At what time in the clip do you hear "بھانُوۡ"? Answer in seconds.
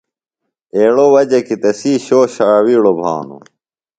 2.99-3.43